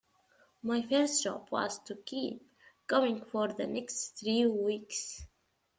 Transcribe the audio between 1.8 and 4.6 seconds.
to keep going for the next three